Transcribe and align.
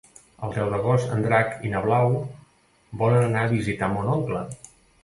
El 0.45 0.53
deu 0.53 0.69
d'agost 0.73 1.13
en 1.17 1.21
Drac 1.27 1.53
i 1.69 1.75
na 1.75 1.83
Blau 1.85 2.17
volen 3.05 3.29
anar 3.31 3.47
a 3.47 3.55
visitar 3.57 3.93
mon 3.97 4.15
oncle. 4.17 4.45